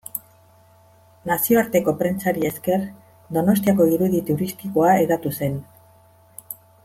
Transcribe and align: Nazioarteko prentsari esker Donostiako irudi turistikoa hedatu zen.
Nazioarteko 1.31 1.93
prentsari 1.99 2.47
esker 2.49 2.87
Donostiako 3.37 3.87
irudi 3.97 4.23
turistikoa 4.31 4.95
hedatu 5.03 5.35
zen. 5.41 5.61